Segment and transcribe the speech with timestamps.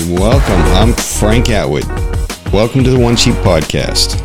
[0.00, 1.86] Frank Atwood.
[2.52, 4.20] Welcome to the One Sheep Podcast.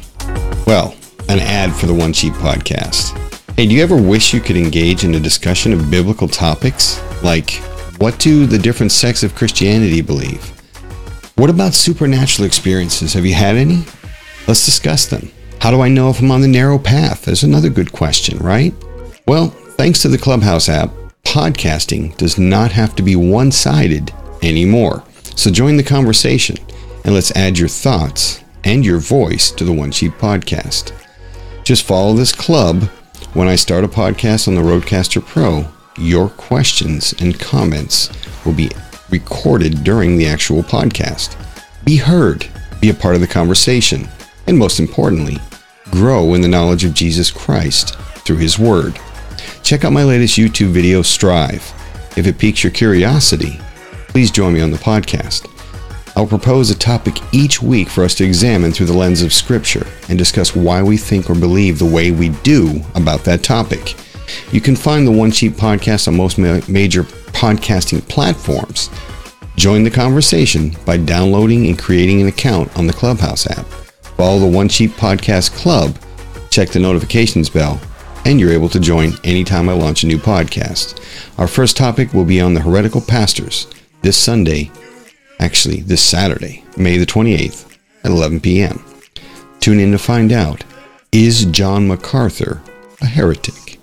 [0.66, 0.96] Well,
[1.30, 3.18] an ad for the One Sheep Podcast.
[3.56, 7.02] Hey, do you ever wish you could engage in a discussion of biblical topics?
[7.24, 7.52] Like,
[8.00, 10.44] what do the different sects of Christianity believe?
[11.36, 13.14] What about supernatural experiences?
[13.14, 13.86] Have you had any?
[14.48, 15.32] Let's discuss them.
[15.62, 17.24] How do I know if I'm on the narrow path?
[17.24, 18.74] There's another good question, right?
[19.28, 20.90] Well, thanks to the Clubhouse app,
[21.24, 25.04] podcasting does not have to be one sided anymore.
[25.40, 26.58] So join the conversation
[27.06, 30.92] and let's add your thoughts and your voice to the One Sheep podcast.
[31.64, 32.84] Just follow this club.
[33.36, 35.66] When I start a podcast on the RODECaster Pro,
[35.98, 38.10] your questions and comments
[38.46, 38.70] will be
[39.10, 41.38] recorded during the actual podcast.
[41.86, 42.46] Be heard,
[42.82, 44.10] be a part of the conversation,
[44.46, 45.38] and most importantly,
[45.90, 49.00] grow in the knowledge of Jesus Christ through His Word.
[49.64, 51.64] Check out my latest YouTube video, Strive.
[52.18, 53.62] If it piques your curiosity,
[54.10, 55.48] please join me on the podcast.
[56.16, 59.88] I'll propose a topic each week for us to examine through the lens of Scripture
[60.10, 63.96] and discuss why we think or believe the way we do about that topic.
[64.52, 68.90] You can find the One Sheep podcast on most ma- major podcasting platforms.
[69.56, 73.66] Join the conversation by downloading and creating an account on the Clubhouse app.
[74.18, 75.98] Follow the One Sheep Podcast Club,
[76.50, 77.80] check the notifications bell,
[78.26, 81.00] and you're able to join anytime I launch a new podcast.
[81.40, 83.68] Our first topic will be on the heretical pastors
[84.02, 84.72] this Sunday,
[85.40, 88.84] actually this Saturday, May the 28th at 11 p.m.
[89.60, 90.64] Tune in to find out
[91.12, 92.62] is John MacArthur
[93.02, 93.79] a heretic?